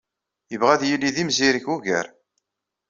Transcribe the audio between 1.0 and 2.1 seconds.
d imzireg ugar.